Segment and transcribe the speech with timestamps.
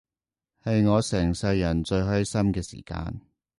[0.63, 3.21] 係我成世人最開心嘅時間